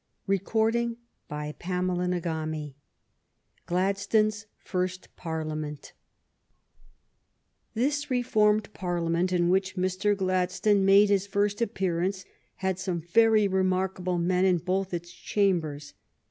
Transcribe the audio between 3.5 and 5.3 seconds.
Gladstone's first